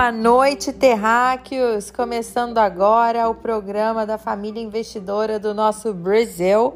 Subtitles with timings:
[0.00, 1.90] Boa noite, terráqueos!
[1.90, 6.74] Começando agora o programa da família investidora do nosso Brasil,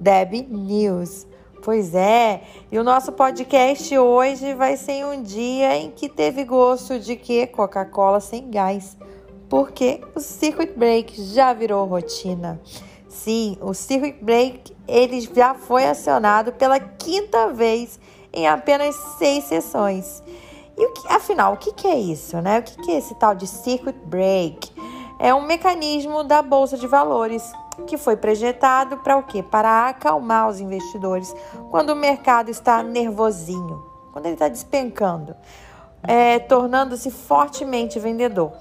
[0.00, 1.26] Deb News.
[1.62, 6.98] Pois é, e o nosso podcast hoje vai ser um dia em que teve gosto
[6.98, 8.96] de que Coca-Cola sem gás,
[9.50, 12.58] porque o circuit break já virou rotina.
[13.06, 18.00] Sim, o circuit break ele já foi acionado pela quinta vez
[18.32, 20.22] em apenas seis sessões.
[20.76, 22.58] E o que, afinal, o que, que é isso, né?
[22.58, 24.72] O que, que é esse tal de circuit break?
[25.18, 27.42] É um mecanismo da bolsa de valores
[27.86, 29.42] que foi projetado para o quê?
[29.42, 31.34] Para acalmar os investidores
[31.70, 35.34] quando o mercado está nervosinho, quando ele está despencando,
[36.02, 38.52] é, tornando-se fortemente vendedor.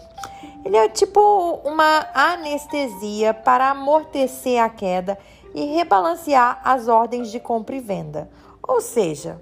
[0.63, 5.17] Ele é tipo uma anestesia para amortecer a queda
[5.53, 8.29] e rebalancear as ordens de compra e venda.
[8.67, 9.39] Ou seja,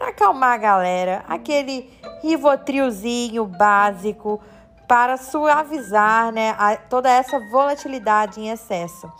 [0.00, 1.90] para acalmar a galera, aquele
[2.22, 4.40] rivotrilzinho básico
[4.88, 9.12] para suavizar né, a, toda essa volatilidade em excesso.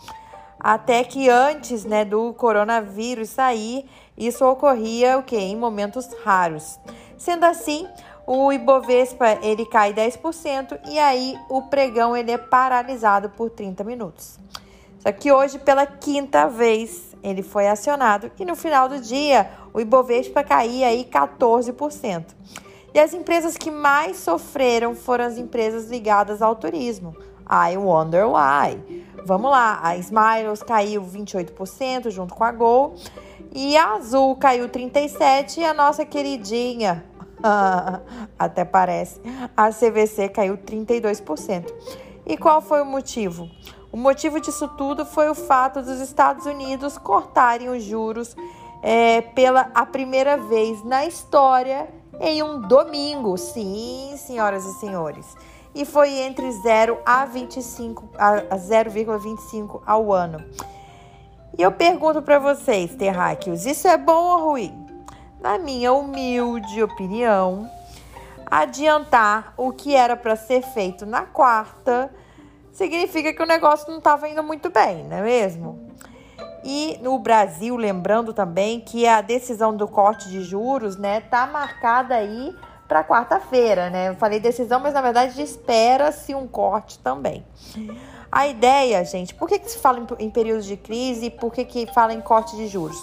[0.59, 3.87] Até que antes né, do coronavírus sair,
[4.17, 5.37] isso ocorria o que?
[5.37, 6.79] Em momentos raros.
[7.15, 7.87] Sendo assim,
[8.25, 14.39] o Ibovespa ele cai 10% e aí o pregão ele é paralisado por 30 minutos.
[14.97, 19.79] Só que hoje, pela quinta vez, ele foi acionado e no final do dia o
[19.79, 22.25] Ibovespa caía aí 14%.
[22.93, 27.15] E as empresas que mais sofreram foram as empresas ligadas ao turismo.
[27.49, 29.05] I wonder why.
[29.25, 32.95] Vamos lá, a Smiles caiu 28% junto com a Gol
[33.53, 37.05] e a Azul caiu 37% e a nossa queridinha,
[38.39, 39.21] até parece,
[39.55, 41.65] a CVC caiu 32%.
[42.25, 43.49] E qual foi o motivo?
[43.91, 48.35] O motivo disso tudo foi o fato dos Estados Unidos cortarem os juros
[48.81, 53.37] é, pela a primeira vez na história em um domingo.
[53.37, 55.35] Sim, senhoras e senhores.
[55.75, 60.43] E foi entre 0 a 25 a 0,25 ao ano.
[61.57, 64.87] E eu pergunto para vocês, terráqueos, isso é bom ou ruim?
[65.41, 67.69] Na minha humilde opinião,
[68.45, 72.09] adiantar o que era para ser feito na quarta
[72.71, 75.91] significa que o negócio não estava indo muito bem, não é mesmo?
[76.63, 82.15] E no Brasil, lembrando também que a decisão do corte de juros, né, tá marcada
[82.15, 82.55] aí
[82.87, 84.09] para quarta-feira, né?
[84.09, 87.45] Eu falei decisão, mas na verdade espera-se um corte também.
[88.31, 91.53] A ideia, gente, por que, que se fala em, em períodos de crise e por
[91.53, 92.97] que, que fala em corte de juros?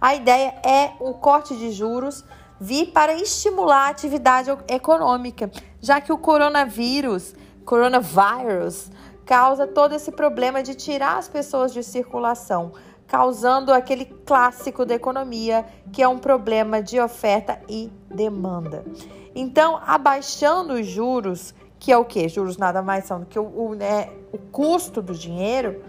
[0.00, 2.24] A ideia é o corte de juros
[2.60, 8.90] vir para estimular a atividade econômica, já que o coronavírus coronavirus
[9.24, 12.72] causa todo esse problema de tirar as pessoas de circulação,
[13.06, 18.84] causando aquele clássico da economia, que é um problema de oferta e demanda.
[19.34, 22.28] Então, abaixando os juros, que é o que?
[22.28, 25.82] Juros nada mais são do que o, o, né, o custo do dinheiro,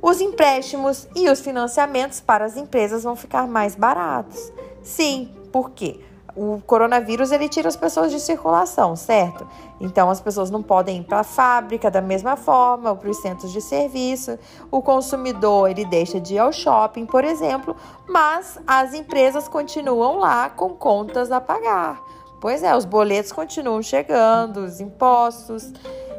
[0.00, 4.52] os empréstimos e os financiamentos para as empresas vão ficar mais baratos.
[4.82, 6.00] Sim, por quê?
[6.38, 9.44] O coronavírus ele tira as pessoas de circulação, certo?
[9.80, 13.16] Então as pessoas não podem ir para a fábrica da mesma forma, ou para os
[13.16, 14.38] centros de serviço.
[14.70, 17.74] O consumidor ele deixa de ir ao shopping, por exemplo,
[18.08, 22.00] mas as empresas continuam lá com contas a pagar.
[22.40, 25.72] Pois é, os boletos continuam chegando, os impostos,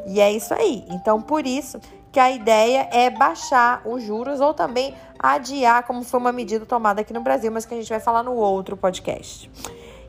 [0.05, 0.85] e é isso aí.
[0.89, 1.79] Então por isso
[2.11, 7.01] que a ideia é baixar os juros ou também adiar, como foi uma medida tomada
[7.01, 9.49] aqui no Brasil, mas que a gente vai falar no outro podcast.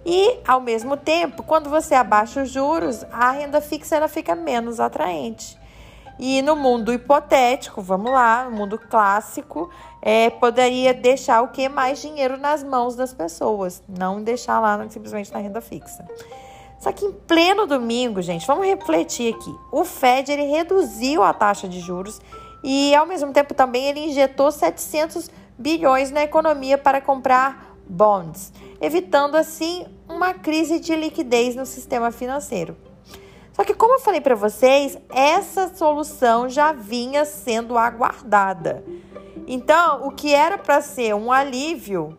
[0.04, 4.80] E, ao mesmo tempo, quando você abaixa os juros, a renda fixa ela fica menos
[4.80, 5.58] atraente.
[6.18, 9.70] E no mundo hipotético, vamos lá, no mundo clássico,
[10.02, 11.68] é, poderia deixar o que?
[11.68, 16.06] Mais dinheiro nas mãos das pessoas, não deixar lá simplesmente na renda fixa.
[16.78, 19.54] Só que em pleno domingo, gente, vamos refletir aqui.
[19.70, 22.20] O Fed ele reduziu a taxa de juros
[22.62, 29.36] e, ao mesmo tempo, também ele injetou 700 bilhões na economia para comprar bonds, evitando
[29.36, 32.76] assim uma crise de liquidez no sistema financeiro.
[33.52, 38.84] Só que, como eu falei para vocês, essa solução já vinha sendo aguardada.
[39.46, 42.16] Então, o que era para ser um alívio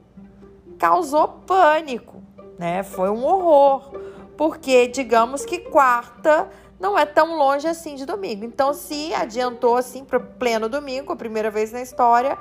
[0.77, 2.21] causou pânico,
[2.59, 2.83] né?
[2.83, 3.93] Foi um horror,
[4.37, 8.43] porque digamos que quarta não é tão longe assim de domingo.
[8.43, 12.37] Então, se adiantou assim para pleno domingo, a primeira vez na história,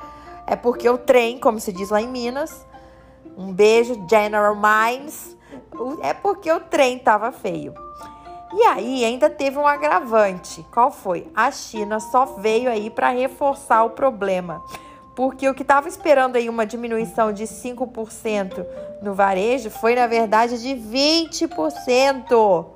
[0.46, 2.66] é porque o trem, como se diz lá em Minas,
[3.40, 5.36] um beijo, General Mines.
[6.02, 7.72] É porque o trem estava feio.
[8.52, 10.64] E aí ainda teve um agravante.
[10.72, 11.26] Qual foi?
[11.34, 14.62] A China só veio aí para reforçar o problema.
[15.16, 18.66] Porque o que estava esperando aí uma diminuição de 5%
[19.02, 22.66] no varejo foi na verdade de 20%.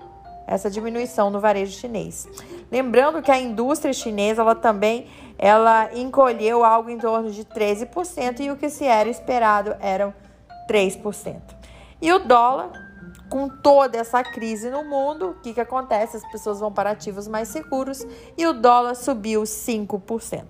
[0.47, 2.27] essa diminuição no varejo chinês.
[2.71, 5.07] Lembrando que a indústria chinesa ela também
[5.39, 10.15] ela encolheu algo em torno de 13% e o que se era esperado eram
[10.69, 11.41] 3%.
[12.01, 12.73] E o dólar,
[13.29, 16.17] com toda essa crise no mundo, o que, que acontece?
[16.17, 18.07] As pessoas vão para ativos mais seguros
[18.37, 20.45] e o dólar subiu 5%.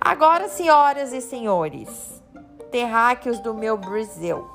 [0.00, 2.22] Agora, senhoras e senhores,
[2.70, 4.48] terráqueos do meu Brasil,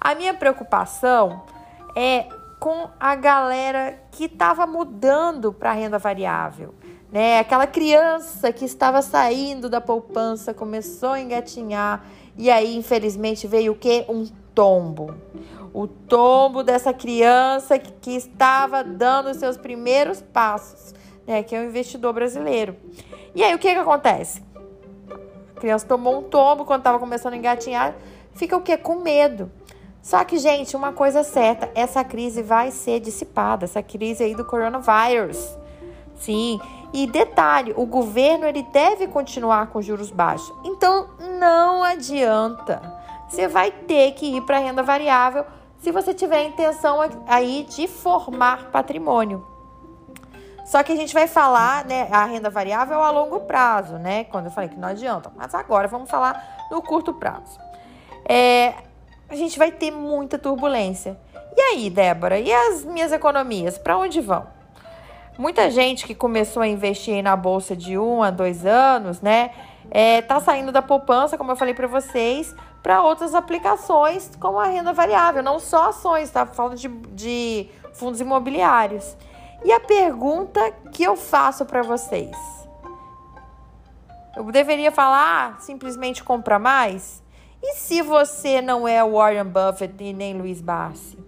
[0.00, 1.42] a minha preocupação
[1.96, 6.74] é com a galera que estava mudando para renda variável.
[7.12, 7.38] Né?
[7.38, 12.04] Aquela criança que estava saindo da poupança, começou a engatinhar
[12.36, 14.04] e aí, infelizmente, veio o quê?
[14.08, 15.14] Um tombo.
[15.72, 20.94] O tombo dessa criança que, que estava dando os seus primeiros passos,
[21.26, 21.42] né?
[21.42, 22.76] Que é o investidor brasileiro.
[23.34, 24.42] E aí, o que, que acontece?
[25.56, 27.94] A criança tomou um tombo quando estava começando a engatinhar,
[28.34, 28.76] fica o quê?
[28.76, 29.50] Com medo.
[30.02, 34.34] Só que, gente, uma coisa é certa, essa crise vai ser dissipada, essa crise aí
[34.34, 35.56] do coronavírus.
[36.24, 36.58] Sim,
[36.90, 40.54] e detalhe, o governo ele deve continuar com juros baixos.
[40.64, 42.80] Então, não adianta.
[43.28, 45.44] Você vai ter que ir para renda variável
[45.78, 49.44] se você tiver a intenção aí de formar patrimônio.
[50.64, 54.24] Só que a gente vai falar, né, a renda variável a longo prazo, né?
[54.24, 55.30] Quando eu falei que não adianta.
[55.36, 57.58] Mas agora vamos falar no curto prazo.
[58.26, 58.72] É,
[59.28, 61.18] a gente vai ter muita turbulência.
[61.54, 64.63] E aí, Débora, e as minhas economias, para onde vão?
[65.36, 69.50] Muita gente que começou a investir na bolsa de um a dois anos, né,
[69.90, 74.66] é, tá saindo da poupança, como eu falei para vocês, para outras aplicações, como a
[74.66, 76.46] renda variável, não só ações, tá?
[76.46, 79.16] Falando de, de fundos imobiliários.
[79.64, 80.60] E a pergunta
[80.92, 82.36] que eu faço para vocês:
[84.36, 87.22] eu deveria falar simplesmente comprar mais?
[87.62, 91.23] E se você não é Warren Buffett e nem Luiz Barsi?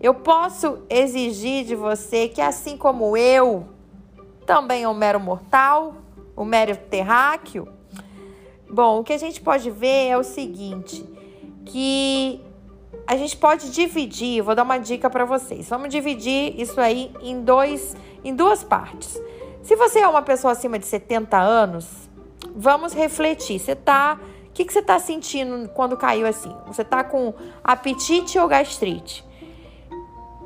[0.00, 3.66] Eu posso exigir de você que, assim como eu,
[4.46, 5.94] também é um mero mortal,
[6.36, 7.68] um mero terráqueo?
[8.70, 11.04] Bom, o que a gente pode ver é o seguinte,
[11.64, 12.40] que
[13.06, 15.68] a gente pode dividir, vou dar uma dica para vocês.
[15.68, 19.20] Vamos dividir isso aí em dois, em duas partes.
[19.62, 21.86] Se você é uma pessoa acima de 70 anos,
[22.54, 23.58] vamos refletir.
[23.58, 24.18] Você está
[24.58, 26.52] que, que você está sentindo quando caiu assim?
[26.66, 29.24] Você está com apetite ou gastrite?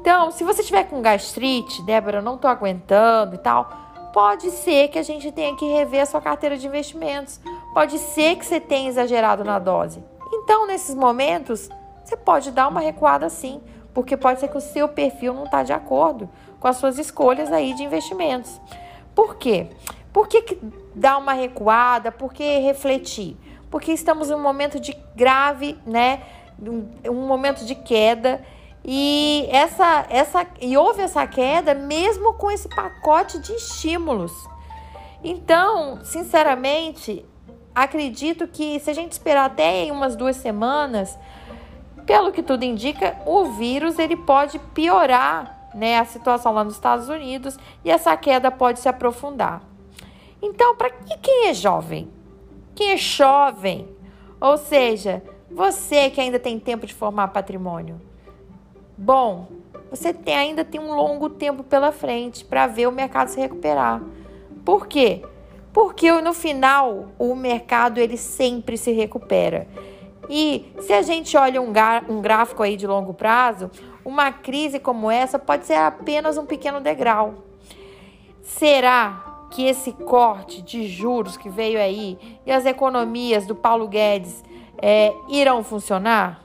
[0.02, 3.70] Então, se você tiver com gastrite, Débora, eu não estou aguentando e tal,
[4.12, 7.40] pode ser que a gente tenha que rever a sua carteira de investimentos.
[7.72, 10.02] Pode ser que você tenha exagerado na dose.
[10.32, 11.70] Então, nesses momentos,
[12.04, 13.62] você pode dar uma recuada sim,
[13.94, 16.28] porque pode ser que o seu perfil não está de acordo
[16.58, 18.60] com as suas escolhas aí de investimentos.
[19.14, 19.68] Por quê?
[20.12, 20.58] Por que, que
[20.94, 22.10] dar uma recuada?
[22.10, 23.38] Por que refletir?
[23.72, 26.20] porque estamos em um momento de grave, né,
[27.08, 28.44] um momento de queda
[28.84, 34.32] e essa essa e houve essa queda mesmo com esse pacote de estímulos.
[35.22, 37.24] Então, sinceramente,
[37.74, 41.16] acredito que se a gente esperar até em umas duas semanas,
[42.04, 47.08] pelo que tudo indica, o vírus ele pode piorar, né, a situação lá nos Estados
[47.08, 49.62] Unidos e essa queda pode se aprofundar.
[50.42, 52.10] Então, para quem é jovem,
[52.74, 53.88] quem é jovem,
[54.40, 58.00] ou seja, você que ainda tem tempo de formar patrimônio.
[58.96, 59.48] Bom,
[59.90, 64.02] você tem, ainda tem um longo tempo pela frente para ver o mercado se recuperar.
[64.64, 65.22] Por quê?
[65.72, 69.66] Porque no final o mercado ele sempre se recupera.
[70.28, 71.72] E se a gente olha um,
[72.08, 73.70] um gráfico aí de longo prazo,
[74.04, 77.34] uma crise como essa pode ser apenas um pequeno degrau.
[78.42, 84.42] Será que esse corte de juros que veio aí e as economias do Paulo Guedes
[84.80, 86.42] é, irão funcionar?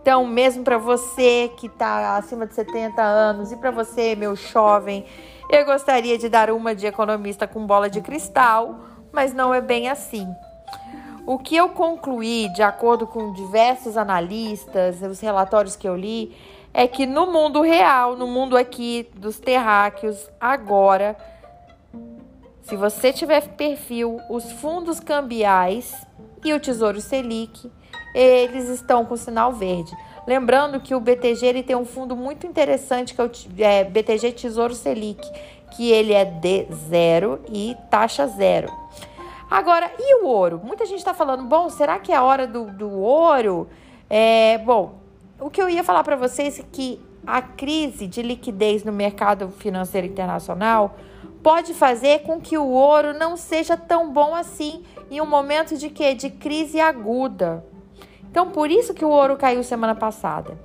[0.00, 5.04] Então, mesmo para você que está acima de 70 anos e para você, meu jovem,
[5.50, 8.80] eu gostaria de dar uma de economista com bola de cristal,
[9.12, 10.26] mas não é bem assim.
[11.26, 16.34] O que eu concluí, de acordo com diversos analistas, os relatórios que eu li,
[16.72, 21.14] é que no mundo real, no mundo aqui dos terráqueos, agora,
[22.62, 25.94] se você tiver perfil, os fundos cambiais
[26.42, 27.70] e o Tesouro Selic,
[28.14, 29.96] eles estão com sinal verde.
[30.26, 34.32] Lembrando que o BTG ele tem um fundo muito interessante que é o é, BTG
[34.32, 35.20] Tesouro Selic,
[35.76, 38.72] que ele é de zero e taxa zero.
[39.50, 40.60] Agora, e o ouro?
[40.62, 43.68] Muita gente está falando, bom, será que é hora do, do ouro?
[44.08, 45.00] É, bom,
[45.40, 49.48] o que eu ia falar para vocês é que a crise de liquidez no mercado
[49.50, 50.96] financeiro internacional
[51.42, 55.90] pode fazer com que o ouro não seja tão bom assim em um momento de
[55.90, 56.14] quê?
[56.14, 57.64] De crise aguda.
[58.30, 60.56] Então, por isso que o ouro caiu semana passada.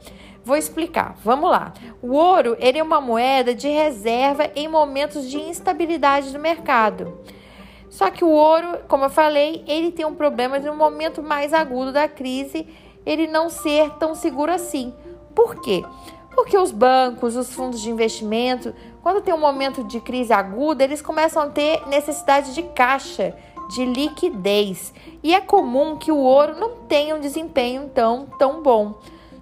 [0.44, 1.16] Vou explicar.
[1.24, 1.74] Vamos lá.
[2.02, 7.18] O ouro, ele é uma moeda de reserva em momentos de instabilidade do mercado.
[7.90, 11.54] Só que o ouro, como eu falei, ele tem um problema de um momento mais
[11.54, 12.68] agudo da crise,
[13.06, 14.94] ele não ser tão seguro assim.
[15.34, 15.84] Por quê?
[16.36, 21.02] Porque os bancos, os fundos de investimento, quando tem um momento de crise aguda, eles
[21.02, 23.36] começam a ter necessidade de caixa,
[23.70, 24.94] de liquidez.
[25.24, 28.96] E é comum que o ouro não tenha um desempenho tão, tão bom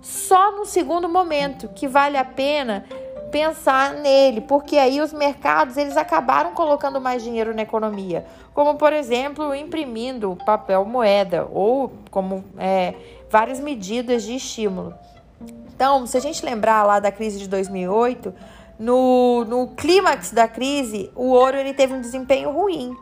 [0.03, 2.85] só no segundo momento que vale a pena
[3.31, 8.93] pensar nele, porque aí os mercados eles acabaram colocando mais dinheiro na economia, como por
[8.93, 12.93] exemplo imprimindo papel moeda ou como é,
[13.29, 14.93] várias medidas de estímulo.
[15.75, 18.31] Então, se a gente lembrar lá da crise de 2008,
[18.77, 22.95] no, no clímax da crise, o ouro ele teve um desempenho ruim,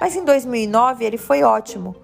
[0.00, 1.96] mas em 2009 ele foi ótimo.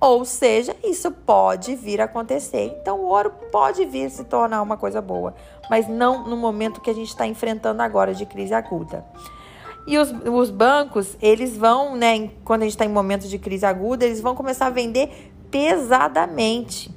[0.00, 2.76] Ou seja, isso pode vir a acontecer.
[2.80, 5.32] Então, o ouro pode vir se tornar uma coisa boa,
[5.70, 9.06] mas não no momento que a gente está enfrentando agora de crise aguda.
[9.86, 13.64] E os, os bancos, eles vão, né, quando a gente está em momentos de crise
[13.64, 16.92] aguda, eles vão começar a vender pesadamente.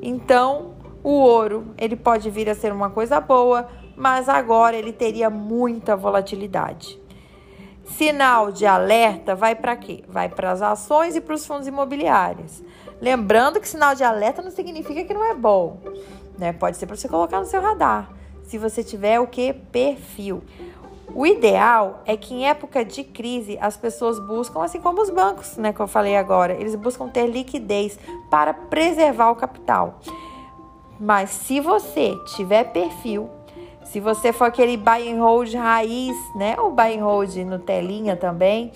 [0.00, 5.28] Então, o ouro, ele pode vir a ser uma coisa boa, mas agora ele teria
[5.28, 7.00] muita volatilidade.
[7.84, 10.04] Sinal de alerta vai para quê?
[10.08, 12.62] Vai para as ações e para os fundos imobiliários.
[13.00, 15.78] Lembrando que sinal de alerta não significa que não é bom,
[16.38, 16.52] né?
[16.52, 18.10] Pode ser para você colocar no seu radar.
[18.44, 20.42] Se você tiver o que perfil.
[21.14, 25.58] O ideal é que em época de crise as pessoas buscam, assim como os bancos,
[25.58, 27.98] né, que eu falei agora, eles buscam ter liquidez
[28.30, 30.00] para preservar o capital.
[30.98, 33.28] Mas se você tiver perfil,
[33.92, 38.16] se você for aquele buy and hold raiz, né, ou buy and hold no telinha
[38.16, 38.72] também,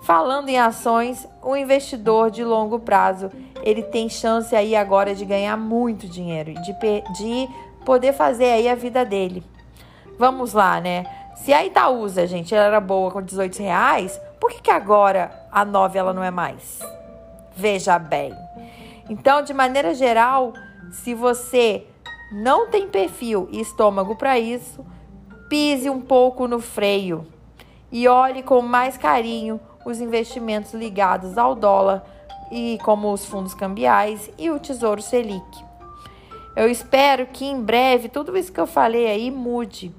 [0.00, 3.30] falando em ações, o investidor de longo prazo,
[3.62, 7.48] ele tem chance aí agora de ganhar muito dinheiro, de, de
[7.84, 9.44] poder fazer aí a vida dele.
[10.18, 11.04] Vamos lá, né?
[11.36, 15.62] Se a Itaúsa, gente, ela era boa com 18 reais, por que, que agora a
[15.62, 16.80] 9 ela não é mais?
[17.54, 18.34] Veja bem.
[19.10, 20.54] Então, de maneira geral,
[20.90, 21.86] se você
[22.32, 24.84] não tem perfil e estômago para isso,
[25.48, 27.26] pise um pouco no freio
[27.92, 32.04] e olhe com mais carinho os investimentos ligados ao dólar
[32.50, 35.64] e como os fundos cambiais e o Tesouro Selic.
[36.56, 39.92] Eu espero que em breve tudo isso que eu falei aí mude.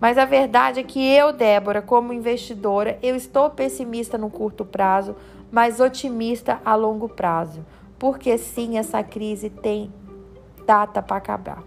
[0.00, 5.14] Mas a verdade é que eu, Débora, como investidora, eu estou pessimista no curto prazo,
[5.50, 7.64] mas otimista a longo prazo.
[8.00, 9.92] Porque sim, essa crise tem
[10.66, 11.62] data para acabar.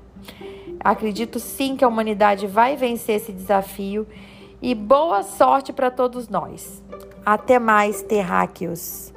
[0.79, 4.07] Acredito sim que a humanidade vai vencer esse desafio
[4.61, 6.83] e boa sorte para todos nós.
[7.25, 9.14] Até mais, terráqueos!